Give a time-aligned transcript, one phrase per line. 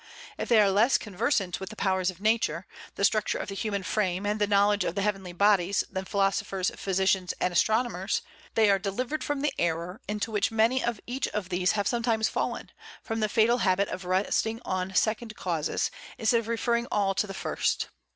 [0.35, 2.65] If they are less conversant with the powers of Nature,
[2.95, 6.71] the structure of the human frame, and the knowledge of the heavenly bodies than philosophers,
[6.75, 8.23] physicians, and astronomers,
[8.55, 12.29] they are delivered from the error into which many of each of these have sometimes
[12.29, 12.71] fallen,
[13.03, 17.35] from the fatal habit of resting on second causes, instead of referring all to the
[17.35, 17.89] first.